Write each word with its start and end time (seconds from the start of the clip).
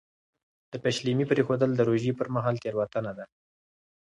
د 0.71 0.73
پېشلمي 0.83 1.25
پرېښودل 1.31 1.71
د 1.75 1.81
روژې 1.89 2.11
پر 2.19 2.27
مهال 2.35 2.55
تېروتنه 2.63 3.11
ده. 3.17 3.25